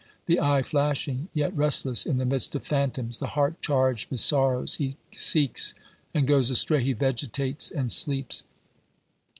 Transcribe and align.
The 0.25 0.39
eye 0.39 0.63
flashing, 0.63 1.27
yet 1.31 1.55
rest 1.55 1.85
less 1.85 2.07
in 2.07 2.17
the 2.17 2.25
midst 2.25 2.55
of 2.55 2.65
phantoms, 2.65 3.19
the 3.19 3.27
heart 3.37 3.61
charged 3.61 4.09
with 4.09 4.19
sorrows, 4.19 4.77
he 4.77 4.97
seeks 5.13 5.75
and 6.11 6.25
goes 6.27 6.49
astray, 6.49 6.81
he 6.83 6.93
vegetates 6.93 7.69
and 7.69 7.91
sleeps. 7.91 8.43